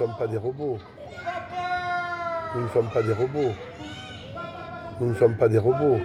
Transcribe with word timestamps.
sommes 0.00 0.16
pas 0.18 0.26
des 0.26 0.38
robots. 0.38 0.78
Nous 2.54 2.62
ne 2.62 2.68
sommes 2.68 2.88
pas 2.88 3.02
des 3.02 3.12
robots. 3.12 3.52
Nous 4.98 5.10
ne 5.10 5.14
sommes 5.14 5.36
pas 5.36 5.46
des 5.46 5.58
robots. 5.58 6.00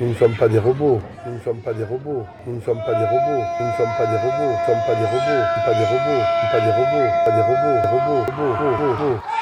Nous 0.00 0.08
ne 0.08 0.14
sommes 0.14 0.34
pas 0.34 0.48
des 0.48 0.58
robots. 0.58 1.02
Nous 1.26 1.34
ne 1.34 1.40
sommes 1.40 1.60
pas 1.60 1.74
des 1.74 1.84
robots. 1.84 2.24
Nous 2.46 2.54
ne 2.54 2.60
sommes 2.62 2.80
pas 2.86 2.94
des 2.94 3.04
robots. 3.04 3.44
Nous 3.60 3.66
ne 3.66 3.72
sommes 3.76 3.92
pas 3.98 4.06
des 4.06 4.16
robots. 4.16 4.48
Nous 4.48 4.56
ne 4.56 4.64
sommes 4.64 4.84
pas 4.86 4.94
des 4.94 5.04
robots. 5.04 5.44
Pas 5.66 5.74
des 5.74 5.84
robots. 5.84 6.24
Pas 6.50 6.60
des 6.64 6.72
robots. 6.72 7.10
Pas 7.26 7.30
des 7.30 7.42
robots. 7.42 7.76
Robots. 7.92 8.24
Robots. 8.24 8.96
Robots. 8.96 9.33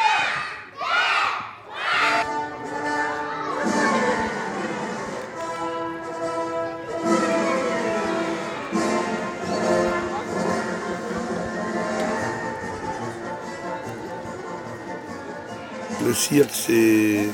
Le 16.00 16.12
cirque, 16.14 16.50
c'est 16.52 17.28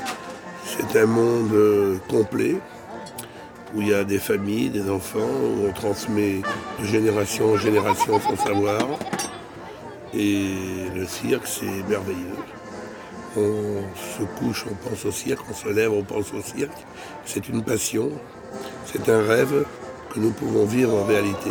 un 0.99 1.07
monde 1.07 1.53
euh, 1.53 1.97
complet 2.09 2.57
où 3.75 3.81
il 3.81 3.89
y 3.89 3.95
a 3.95 4.05
des 4.05 4.19
familles, 4.19 4.71
des 4.71 4.91
enfants, 4.91 5.19
où 5.21 5.69
on 5.69 5.73
transmet 5.73 6.43
de 6.81 6.85
génération 6.85 7.53
en 7.53 7.57
génération 7.57 8.21
son 8.21 8.37
savoir. 8.37 8.81
Et 10.15 10.55
le 10.95 11.07
cirque, 11.07 11.47
c'est 11.47 11.89
merveilleux. 11.89 12.37
On 13.37 13.83
se 13.95 14.25
couche, 14.39 14.65
on 14.71 14.89
pense 14.89 15.05
au 15.05 15.13
cirque, 15.13 15.45
on 15.51 15.55
se 15.55 15.69
lève, 15.69 15.93
on 15.93 16.03
pense 16.03 16.33
au 16.33 16.43
cirque. 16.43 16.79
C'est 17.25 17.49
une 17.49 17.63
passion, 17.63 18.11
c'est 18.87 19.09
un 19.09 19.23
rêve 19.23 19.65
que 20.13 20.19
nous 20.19 20.31
pouvons 20.31 20.65
vivre 20.65 20.95
en 20.95 21.05
réalité. 21.05 21.51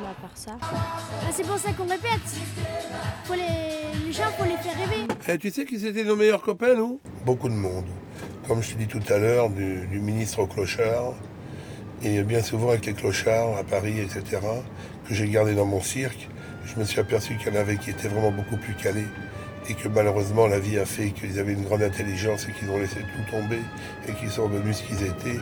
Ah, 0.00 1.30
c'est 1.32 1.46
pour 1.46 1.58
ça 1.58 1.72
qu'on 1.72 1.86
répète. 1.86 2.10
Faut 3.24 3.34
les... 3.34 4.12
Gens, 4.12 4.24
faut 4.38 4.44
les 4.44 4.56
faire 4.56 4.76
rêver. 4.76 5.06
Eh, 5.28 5.38
tu 5.38 5.50
sais 5.50 5.64
qui 5.64 5.78
c'était 5.78 6.04
nos 6.04 6.16
meilleurs 6.16 6.42
copains, 6.42 6.74
nous? 6.74 7.00
Beaucoup 7.24 7.48
de 7.48 7.54
monde. 7.54 7.86
Comme 8.48 8.62
je 8.62 8.72
te 8.72 8.78
dis 8.78 8.86
tout 8.86 9.02
à 9.12 9.18
l'heure, 9.18 9.50
du, 9.50 9.86
du 9.86 10.00
ministre 10.00 10.40
au 10.40 10.46
clochard, 10.46 11.14
et 12.02 12.22
bien 12.22 12.42
souvent 12.42 12.70
avec 12.70 12.86
les 12.86 12.94
clochards 12.94 13.56
à 13.56 13.64
Paris, 13.64 14.00
etc., 14.00 14.40
que 15.06 15.14
j'ai 15.14 15.28
gardé 15.28 15.54
dans 15.54 15.66
mon 15.66 15.80
cirque, 15.80 16.28
je 16.64 16.78
me 16.80 16.84
suis 16.84 17.00
aperçu 17.00 17.36
qu'il 17.36 17.52
y 17.52 17.56
en 17.56 17.60
avait 17.60 17.76
qui 17.76 17.90
étaient 17.90 18.08
vraiment 18.08 18.32
beaucoup 18.32 18.56
plus 18.56 18.74
calés, 18.74 19.06
et 19.68 19.74
que 19.74 19.88
malheureusement 19.88 20.46
la 20.46 20.58
vie 20.58 20.78
a 20.78 20.86
fait 20.86 21.10
qu'ils 21.10 21.38
avaient 21.38 21.52
une 21.52 21.64
grande 21.64 21.82
intelligence 21.82 22.48
et 22.48 22.52
qu'ils 22.52 22.70
ont 22.70 22.78
laissé 22.78 22.96
tout 22.96 23.30
tomber, 23.30 23.60
et 24.08 24.12
qu'ils 24.12 24.30
sont 24.30 24.48
devenus 24.48 24.78
ce 24.78 24.82
qu'ils 24.82 25.02
étaient, 25.06 25.40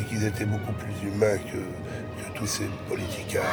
mais 0.00 0.06
qu'ils 0.06 0.24
étaient 0.26 0.44
beaucoup 0.44 0.72
plus 0.72 1.08
humains 1.08 1.38
que, 1.38 1.58
tous 2.34 2.46
ces 2.46 2.68
politicards. 2.88 3.44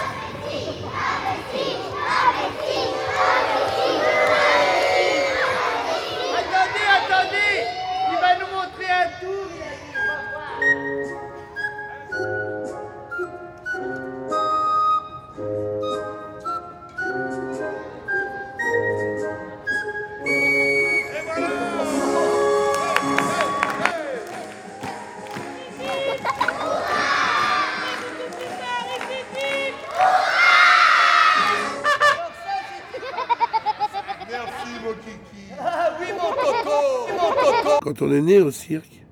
On 37.99 38.11
est 38.11 38.21
né 38.21 38.39
au 38.39 38.51
cirque, 38.51 39.03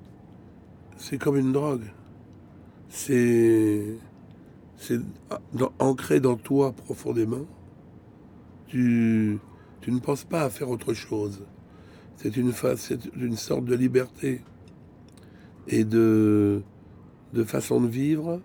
c'est 0.95 1.17
comme 1.17 1.37
une 1.37 1.51
drogue. 1.51 1.85
C'est. 2.89 3.83
Ancré 5.79 6.19
dans 6.19 6.35
toi 6.35 6.71
profondément. 6.71 7.45
Tu, 8.67 9.39
ne 9.87 9.99
penses 9.99 10.23
pas 10.23 10.41
à 10.43 10.49
faire 10.51 10.69
autre 10.69 10.93
chose. 10.93 11.45
C'est 12.17 12.37
une, 12.37 12.53
une 13.15 13.35
sorte 13.37 13.65
de 13.65 13.75
liberté 13.75 14.41
et 15.67 15.83
de, 15.83 16.61
façon 17.45 17.81
de 17.81 17.87
vivre 17.87 18.39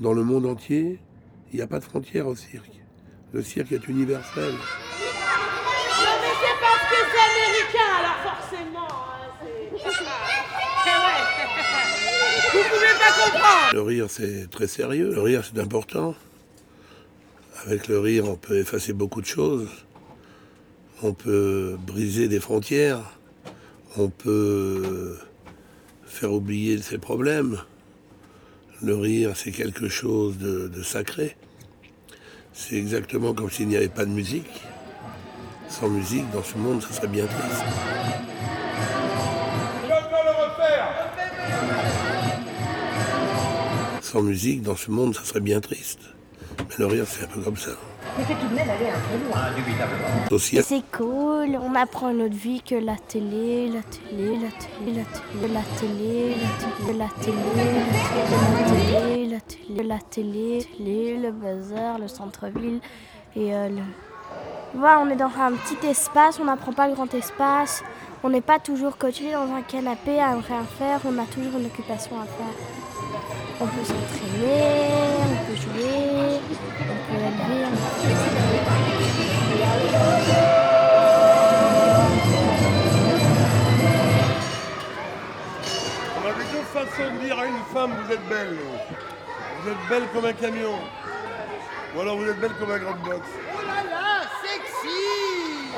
dans 0.00 0.14
le 0.14 0.24
monde 0.24 0.46
entier. 0.46 1.00
Il 1.52 1.56
n'y 1.56 1.62
a 1.62 1.66
pas 1.66 1.80
de 1.80 1.84
frontières 1.84 2.28
au 2.28 2.34
cirque. 2.34 2.80
Le 3.32 3.42
cirque 3.42 3.72
est 3.72 3.88
universel 3.88 4.54
forcément. 8.24 8.88
hein, 8.88 9.28
c'est- 9.40 9.70
Eh 10.86 10.96
ouais. 11.04 11.20
Vous 12.52 12.53
Le 13.72 13.80
rire, 13.80 14.06
c'est 14.08 14.48
très 14.50 14.66
sérieux. 14.66 15.12
Le 15.12 15.20
rire, 15.20 15.42
c'est 15.44 15.60
important. 15.60 16.14
Avec 17.66 17.88
le 17.88 17.98
rire, 17.98 18.28
on 18.28 18.36
peut 18.36 18.58
effacer 18.58 18.92
beaucoup 18.92 19.20
de 19.20 19.26
choses. 19.26 19.68
On 21.02 21.12
peut 21.12 21.76
briser 21.86 22.28
des 22.28 22.40
frontières. 22.40 23.18
On 23.96 24.08
peut 24.08 25.16
faire 26.04 26.32
oublier 26.32 26.80
ses 26.80 26.98
problèmes. 26.98 27.58
Le 28.82 28.94
rire, 28.94 29.32
c'est 29.34 29.50
quelque 29.50 29.88
chose 29.88 30.38
de, 30.38 30.68
de 30.68 30.82
sacré. 30.82 31.36
C'est 32.52 32.76
exactement 32.76 33.34
comme 33.34 33.50
s'il 33.50 33.68
n'y 33.68 33.76
avait 33.76 33.88
pas 33.88 34.04
de 34.04 34.10
musique. 34.10 34.62
Sans 35.68 35.88
musique, 35.88 36.30
dans 36.30 36.42
ce 36.42 36.56
monde, 36.56 36.82
ça 36.82 36.92
serait 36.92 37.08
bien 37.08 37.26
triste. 37.26 37.64
Sans 44.14 44.22
musique, 44.22 44.62
dans 44.62 44.76
ce 44.76 44.92
monde, 44.92 45.12
ça 45.12 45.24
serait 45.24 45.40
bien 45.40 45.60
triste. 45.60 45.98
Mais 46.56 46.76
le 46.78 46.86
rire, 46.86 47.04
c'est 47.04 47.24
un 47.24 47.26
peu 47.26 47.40
comme 47.40 47.56
ça. 47.56 47.72
Aussi, 50.30 50.62
C'est 50.62 50.84
cool, 50.92 51.58
on 51.60 51.74
apprend 51.74 52.10
une 52.10 52.22
autre 52.22 52.36
vie 52.36 52.62
que 52.62 52.76
la 52.76 52.94
télé, 52.94 53.68
la 53.68 53.82
télé, 53.82 54.36
la 54.36 54.50
télé, 54.52 54.98
la 54.98 55.04
télé, 55.04 55.42
la 55.42 55.62
télé, 55.74 56.36
la 56.96 57.08
télé, 57.08 57.08
la 57.08 57.08
télé, 57.18 57.42
la 59.26 59.40
télé, 59.40 59.82
la 59.82 59.98
télé, 59.98 60.54
la 60.54 60.68
télé, 60.78 61.18
le 61.18 61.32
bazar, 61.32 61.98
le 61.98 62.06
centre-ville 62.06 62.78
et 63.34 63.52
euh, 63.52 63.68
le... 63.68 63.82
Voilà, 64.74 65.00
on 65.00 65.10
est 65.10 65.16
dans 65.16 65.26
un 65.26 65.54
petit 65.54 65.84
espace, 65.88 66.38
on 66.38 66.44
n'apprend 66.44 66.72
pas 66.72 66.86
le 66.86 66.94
grand 66.94 67.12
espace, 67.14 67.82
on 68.22 68.30
n'est 68.30 68.40
pas 68.40 68.60
toujours 68.60 68.96
coaché 68.96 69.32
dans 69.32 69.52
un 69.52 69.62
canapé 69.62 70.20
à 70.20 70.34
rien 70.34 70.62
faire, 70.78 71.00
on 71.04 71.18
a 71.18 71.24
toujours 71.24 71.58
une 71.58 71.66
occupation 71.66 72.20
à 72.20 72.26
faire. 72.26 72.54
On 73.60 73.66
peut 73.66 73.84
s'entraîner, 73.84 74.80
on 75.20 75.36
peut 75.46 75.54
jouer, 75.54 76.40
on 76.80 76.96
peut 77.06 77.20
élever, 77.20 77.64
on 77.64 77.70
peut... 77.70 77.94
On 86.16 86.26
avait 86.26 86.48
deux 86.50 86.64
façons 86.72 87.08
de 87.14 87.18
dire 87.24 87.38
à 87.38 87.46
une 87.46 87.62
femme 87.72 87.92
vous 88.04 88.12
êtes 88.12 88.28
belle. 88.28 88.58
Vous 89.62 89.70
êtes 89.70 89.88
belle 89.88 90.08
comme 90.12 90.24
un 90.24 90.32
camion. 90.32 90.78
Ou 91.94 92.00
alors 92.00 92.16
vous 92.16 92.28
êtes 92.28 92.40
belle 92.40 92.54
comme 92.58 92.72
un 92.72 92.78
grand 92.78 92.96
box. 93.04 93.20
Oh 93.54 93.60
là 93.64 93.84
là, 93.88 94.22
sexy 94.42 94.98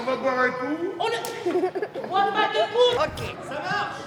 On 0.00 0.02
va 0.02 0.16
boire 0.16 0.38
un 0.40 0.50
coup. 0.50 0.78
On 0.98 1.08
est... 1.08 1.26
On 2.10 2.14
va 2.14 2.22
pas 2.32 2.48
de 2.48 2.62
coup. 2.72 2.96
Ok, 2.96 3.36
ça 3.46 3.60
marche 3.60 4.06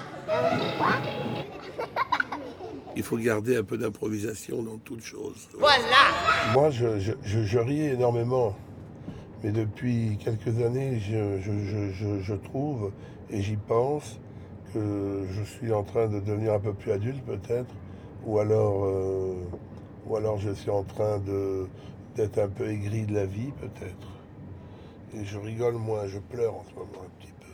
il 2.99 3.03
faut 3.03 3.17
garder 3.17 3.55
un 3.55 3.63
peu 3.63 3.77
d'improvisation 3.77 4.61
dans 4.61 4.77
toute 4.77 5.01
chose. 5.01 5.47
Voilà 5.57 5.81
Moi, 6.53 6.69
je, 6.69 6.99
je, 6.99 7.13
je- 7.23 7.43
je 7.43 7.57
riais 7.59 7.93
énormément. 7.93 8.55
Mais 9.41 9.51
depuis 9.51 10.17
quelques 10.21 10.61
années, 10.61 10.99
je, 10.99 11.39
je- 11.39 11.63
je- 11.63 11.91
je- 11.93 12.19
je 12.21 12.33
trouve, 12.35 12.91
et 13.29 13.41
j'y 13.41 13.55
pense, 13.55 14.19
que 14.73 15.25
je 15.31 15.43
suis 15.43 15.71
en 15.71 15.83
train 15.83 16.07
de 16.07 16.19
devenir 16.19 16.53
un 16.53 16.59
peu 16.59 16.73
plus 16.73 16.91
adulte 16.91 17.23
peut-être, 17.25 17.73
ou 18.25 18.37
alors, 18.37 18.83
euh, 18.83 19.33
ou 20.05 20.17
alors 20.17 20.37
je 20.37 20.51
suis 20.51 20.69
en 20.69 20.83
train 20.83 21.19
de, 21.19 21.67
d'être 22.17 22.37
un 22.37 22.49
peu 22.49 22.67
aigri 22.69 23.05
de 23.05 23.13
la 23.13 23.25
vie 23.25 23.51
peut-être. 23.61 24.07
Et 25.15 25.23
je 25.25 25.39
rigole 25.39 25.75
moins, 25.75 26.05
je 26.05 26.19
pleure 26.19 26.53
en 26.53 26.65
ce 26.69 26.73
moment 26.75 27.03
un 27.05 27.09
petit 27.21 27.31
peu. 27.39 27.47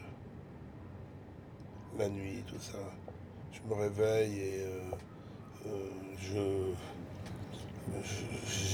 La 1.99 2.09
nuit, 2.09 2.43
tout 2.47 2.59
ça. 2.59 2.79
Je 3.53 3.59
me 3.69 3.79
réveille 3.79 4.33
et 4.39 4.59
euh, 4.63 4.81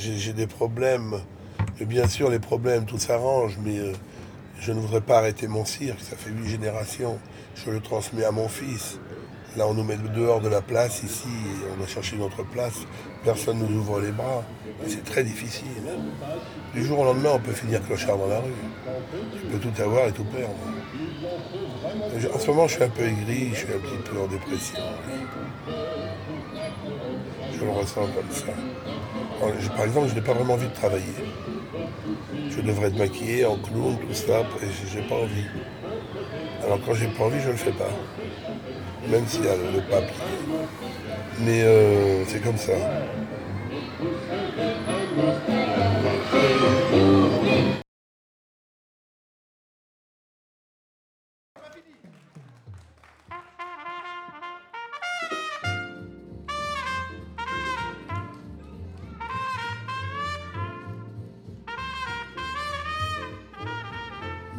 j'ai 0.02 0.18
j'ai 0.18 0.34
des 0.34 0.48
problèmes. 0.48 1.22
Et 1.80 1.86
bien 1.86 2.08
sûr, 2.08 2.30
les 2.30 2.40
problèmes, 2.40 2.86
tout 2.86 2.98
s'arrange, 3.00 3.58
mais 3.64 3.78
euh, 3.80 3.94
je 4.60 4.72
ne 4.72 4.80
voudrais 4.80 5.02
pas 5.02 5.18
arrêter 5.18 5.48
mon 5.48 5.66
cirque. 5.66 6.00
Ça 6.00 6.16
fait 6.16 6.30
huit 6.32 6.48
générations. 6.50 7.18
Je 7.56 7.72
le 7.72 7.80
transmets 7.80 8.24
à 8.24 8.32
mon 8.32 8.48
fils. 8.48 9.00
Là, 9.58 9.68
on 9.68 9.74
nous 9.74 9.84
met 9.84 9.98
dehors 9.98 10.40
de 10.40 10.48
la 10.48 10.62
place 10.62 11.04
ici. 11.04 11.28
on 11.78 11.84
a 11.84 11.88
cherché 11.88 12.16
une 12.16 12.22
autre 12.22 12.44
place. 12.44 12.80
Personne 13.24 13.60
ne 13.60 13.66
nous 13.68 13.80
ouvre 13.80 14.00
les 14.00 14.12
bras. 14.12 14.44
C'est 14.88 15.04
très 15.04 15.24
difficile. 15.24 15.68
hein. 15.90 16.00
Du 16.74 16.86
jour 16.86 17.00
au 17.00 17.04
lendemain, 17.04 17.32
on 17.34 17.40
peut 17.40 17.52
finir 17.52 17.86
clochard 17.86 18.18
dans 18.18 18.28
la 18.28 18.40
rue. 18.40 18.54
Tu 19.34 19.46
peux 19.48 19.60
tout 19.60 19.82
avoir 19.82 20.08
et 20.08 20.14
tout 20.14 20.24
perdre. 20.24 20.56
En 22.34 22.40
ce 22.40 22.48
moment, 22.48 22.68
je 22.68 22.76
suis 22.76 22.84
un 22.84 22.90
peu 22.90 23.04
aigri, 23.04 23.50
je 23.52 23.56
suis 23.58 23.74
un 23.74 23.80
petit 23.80 24.10
peu 24.10 24.20
en 24.22 24.28
dépression. 24.28 24.80
Je 27.62 27.66
comme 27.68 28.32
ça. 28.32 28.54
Par 29.76 29.86
exemple, 29.86 30.08
je 30.10 30.16
n'ai 30.16 30.22
pas 30.22 30.34
vraiment 30.34 30.56
envie 30.56 30.68
de 30.68 30.74
travailler. 30.74 31.04
Je 32.50 32.62
devrais 32.62 32.88
être 32.88 32.98
maquillé 32.98 33.46
en 33.46 33.58
clown, 33.58 33.98
tout 33.98 34.14
ça, 34.14 34.40
et 34.62 34.68
j'ai- 34.92 35.02
pas 35.04 35.16
envie. 35.16 35.46
Alors 36.64 36.80
quand 36.84 36.96
j'ai 36.96 37.08
pas 37.08 37.26
envie, 37.26 37.40
je 37.40 37.50
le 37.50 37.56
fais 37.58 37.72
pas. 37.72 37.90
Même 39.10 39.28
s'il 39.28 39.46
y 39.46 39.48
a 39.48 39.56
le, 39.56 39.82
papier. 39.90 40.16
Mais 41.40 41.62
euh, 41.62 42.26
c'est 42.26 42.42
comme 42.42 42.58
ça. 42.58 42.74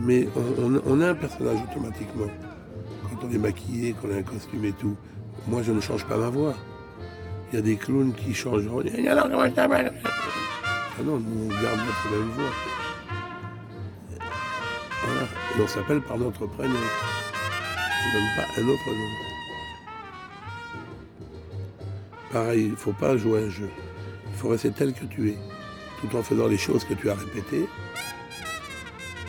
Mais 0.00 0.28
on, 0.36 0.64
on- 0.76 0.82
on 0.86 1.00
a 1.00 1.10
un 1.10 1.14
personnage 1.14 1.58
automatiquement. 1.70 2.26
Quand 3.04 3.26
on 3.26 3.30
est 3.32 3.38
maquillé, 3.38 3.92
qu'on 3.94 4.10
a 4.12 4.16
un 4.18 4.22
costume 4.22 4.64
et 4.64 4.72
tout. 4.72 4.96
Moi, 5.48 5.62
je 5.62 5.72
ne 5.72 5.80
change 5.80 6.04
pas 6.06 6.16
ma 6.16 6.28
voix. 6.28 6.54
Il 7.52 7.56
y 7.56 7.58
a 7.58 7.62
des 7.62 7.76
clowns 7.76 8.12
qui 8.14 8.32
changent. 8.34 8.66
Alors, 9.06 9.28
comment 9.28 9.44
je 9.46 9.50
t'appelle 9.50 9.92
Ah 10.06 11.02
non, 11.04 11.18
nous, 11.18 11.44
on 11.44 11.48
garde 11.48 11.78
notre 11.78 12.10
même 12.10 12.30
voix. 12.30 12.50
Voilà. 15.04 15.22
Et 15.58 15.60
on 15.62 15.66
s'appelle 15.68 16.00
par 16.00 16.16
notre 16.18 16.46
prénom. 16.46 16.74
Je 16.74 18.08
ne 18.08 18.12
donne 18.14 18.30
pas 18.36 18.60
un 18.60 18.68
autre 18.68 18.88
nom. 18.88 19.10
Pareil, 22.32 22.62
il 22.64 22.70
ne 22.70 22.76
faut 22.76 22.92
pas 22.94 23.16
jouer 23.16 23.44
un 23.44 23.50
jeu. 23.50 23.68
Il 24.30 24.34
faut 24.38 24.48
rester 24.48 24.70
tel 24.70 24.94
que 24.94 25.04
tu 25.04 25.30
es, 25.30 25.36
tout 26.00 26.16
en 26.16 26.22
faisant 26.22 26.46
les 26.48 26.56
choses 26.56 26.84
que 26.84 26.94
tu 26.94 27.10
as 27.10 27.14
répétées, 27.14 27.68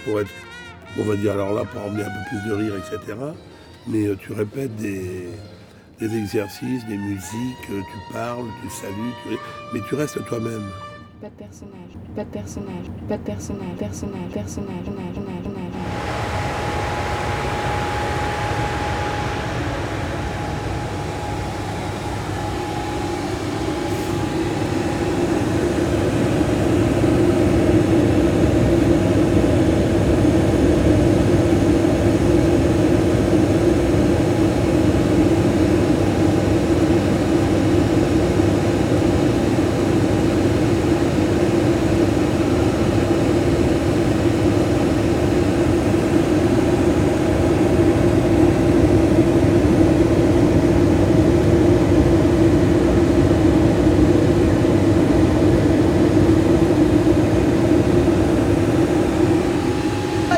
pour 0.05 0.22
être, 0.22 0.32
on 1.00 1.03
va 1.03 1.15
dire 1.15 1.33
alors 1.33 1.53
là, 1.53 1.63
pour 1.65 1.81
emmener 1.83 2.03
un 2.03 2.09
peu 2.09 2.29
plus 2.29 2.50
de 2.50 2.53
rire, 2.53 2.73
etc. 2.75 3.17
Mais 3.88 4.07
euh, 4.07 4.15
tu 4.15 4.33
répètes 4.33 4.75
des, 4.75 5.29
exercices, 6.01 6.85
des 6.85 6.97
musiques, 6.97 7.69
euh, 7.71 7.81
tu 7.81 8.13
parles, 8.13 8.45
tu 8.62 8.69
salues, 8.69 9.39
mais 9.73 9.79
tu 9.88 9.95
restes 9.95 10.23
toi-même. 10.25 10.69
Pas 11.21 11.29
de 11.29 11.33
personnage, 11.35 11.93
pas 12.15 12.23
de 12.25 12.29
personnage, 12.29 12.85
pas 13.07 13.17
de 13.17 13.23
personnage, 13.23 13.75
personnage, 13.77 14.29
personnage, 14.29 14.31
personnage, 14.33 14.85
personnage, 14.85 15.15
personnage. 15.15 16.33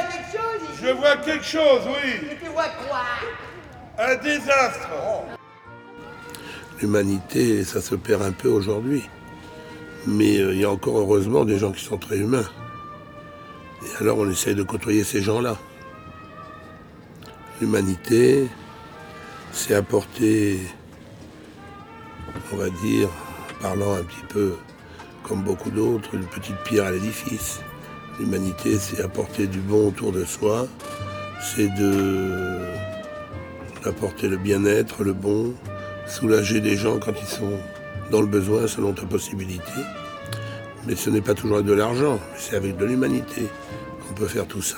quelque 0.07 0.31
chose 0.31 0.71
ici 0.71 0.81
Je 0.83 0.91
vois 0.91 1.17
quelque 1.17 1.44
chose, 1.55 1.81
oui. 1.88 2.27
Et 2.31 2.35
tu 2.43 2.51
vois 2.51 2.69
quoi? 2.88 3.03
Un 3.97 4.15
désastre. 4.15 4.89
L'humanité, 6.81 7.63
ça 7.63 7.81
se 7.81 7.95
perd 7.95 8.21
un 8.21 8.33
peu 8.33 8.50
aujourd'hui. 8.50 9.03
Mais 10.05 10.38
euh, 10.39 10.53
il 10.53 10.59
y 10.59 10.65
a 10.65 10.69
encore 10.69 11.00
heureusement 11.00 11.45
des 11.45 11.57
gens 11.57 11.71
qui 11.71 11.83
sont 11.83 11.97
très 11.97 12.17
humains. 12.17 12.50
Et 13.83 14.01
alors 14.01 14.17
on 14.17 14.29
essaye 14.29 14.55
de 14.55 14.63
côtoyer 14.63 15.03
ces 15.03 15.21
gens-là. 15.21 15.55
L'humanité, 17.62 18.50
c'est 19.53 19.75
apporter, 19.75 20.59
on 22.51 22.57
va 22.57 22.69
dire, 22.69 23.07
en 23.07 23.62
parlant 23.62 23.93
un 23.93 24.03
petit 24.03 24.25
peu 24.27 24.55
comme 25.24 25.41
beaucoup 25.41 25.71
d'autres, 25.71 26.13
une 26.13 26.25
petite 26.25 26.57
pierre 26.65 26.85
à 26.85 26.91
l'édifice. 26.91 27.62
L'humanité, 28.19 28.77
c'est 28.77 29.01
apporter 29.01 29.47
du 29.47 29.59
bon 29.59 29.88
autour 29.88 30.12
de 30.12 30.25
soi, 30.25 30.67
c'est 31.41 31.73
de 31.75 32.59
d'apporter 33.83 34.27
le 34.27 34.37
bien-être, 34.37 35.03
le 35.03 35.13
bon, 35.13 35.53
soulager 36.07 36.59
des 36.59 36.75
gens 36.75 36.97
quand 36.97 37.13
ils 37.21 37.27
sont 37.27 37.59
dans 38.09 38.21
le 38.21 38.27
besoin 38.27 38.67
selon 38.67 38.93
ta 38.93 39.05
possibilité. 39.05 39.71
Mais 40.87 40.95
ce 40.95 41.09
n'est 41.09 41.21
pas 41.21 41.33
toujours 41.33 41.57
avec 41.57 41.67
de 41.67 41.73
l'argent, 41.73 42.19
c'est 42.35 42.55
avec 42.55 42.77
de 42.77 42.85
l'humanité 42.85 43.47
qu'on 44.07 44.13
peut 44.13 44.27
faire 44.27 44.47
tout 44.47 44.61
ça. 44.61 44.77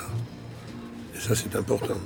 Et 1.14 1.20
ça, 1.20 1.34
c'est 1.34 1.54
important. 1.56 1.96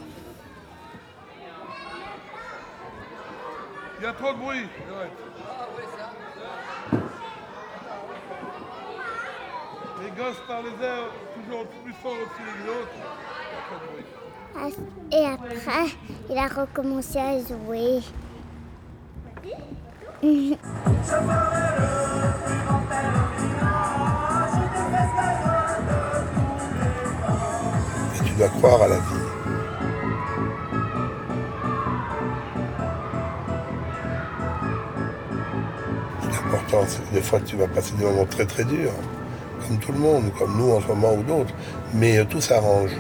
Il 3.99 4.05
y 4.05 4.07
a 4.07 4.13
trop 4.13 4.33
de 4.33 4.39
bruit. 4.39 4.67
Les 10.03 10.11
gosses 10.11 10.43
parlent 10.49 10.65
les 10.65 10.85
airs 10.85 11.11
toujours 11.35 11.67
plus 11.85 11.93
fort 12.03 12.13
aussi 12.13 12.43
les 12.43 12.71
autres. 12.71 12.89
Il 12.95 13.77
a 13.77 13.79
de 13.79 13.93
bruit. 13.93 14.22
Et 15.11 15.27
après, 15.27 15.95
il 16.31 16.39
a 16.39 16.47
recommencé 16.47 17.19
à 17.19 17.39
jouer. 17.39 18.01
Et 20.23 20.57
tu 28.25 28.33
dois 28.39 28.49
croire 28.49 28.83
à 28.83 28.89
la 28.89 28.97
vie. 28.97 29.03
L'important, 36.31 36.85
c'est 36.87 37.13
des 37.13 37.23
fois, 37.23 37.41
tu 37.41 37.57
vas 37.57 37.67
passer 37.69 37.95
des 37.97 38.05
moments 38.05 38.27
très 38.27 38.47
très 38.47 38.65
durs, 38.65 38.93
comme 39.67 39.79
tout 39.79 39.93
le 39.93 39.99
monde, 39.99 40.33
comme 40.39 40.57
nous 40.57 40.73
en 40.73 40.81
ce 40.81 40.87
moment 40.89 41.15
ou 41.15 41.23
d'autres. 41.23 41.55
Mais 41.95 42.25
tout 42.27 42.41
s'arrange. 42.41 42.93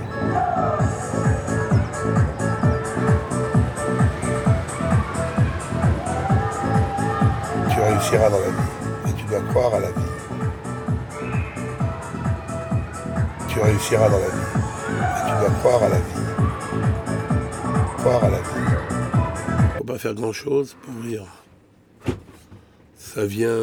Tu 8.23 8.29
réussiras 8.29 8.31
dans 8.31 8.38
la 8.38 8.50
vie. 8.50 9.11
Et 9.11 9.12
tu 9.19 9.25
dois 9.25 9.41
croire 9.41 9.75
à 9.75 9.81
la 9.81 9.91
vie. 9.91 10.00
Tu 13.49 13.61
réussiras 13.61 14.09
dans 14.09 14.19
la 14.19 14.29
vie. 14.29 14.47
Et 15.17 15.29
tu 15.29 15.41
dois 15.41 15.50
croire 15.59 15.83
à 15.83 15.88
la 15.88 15.99
vie. 15.99 16.21
Croire 17.99 18.25
à 18.25 18.31
la 18.31 18.38
vie. 18.38 19.76
Faut 19.79 19.85
pas 19.85 19.99
faire 19.99 20.14
grand 20.14 20.33
chose 20.33 20.76
pour 20.83 21.02
rire. 21.02 21.25
Ça 22.97 23.26
vient 23.26 23.59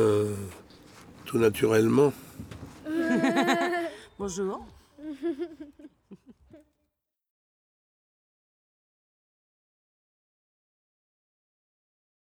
tout 1.25 1.37
naturellement. 1.37 2.11
Bonjour. 4.19 4.65